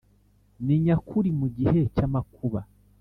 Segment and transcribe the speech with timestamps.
[0.65, 2.59] Ni nyakuri mu gihe cy amakuba